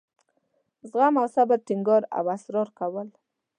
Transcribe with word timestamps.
زغم 0.89 1.13
او 1.21 1.27
صبر 1.35 1.57
ټینګار 1.67 2.03
او 2.17 2.23
اصرار 2.35 2.67
کول. 2.79 3.07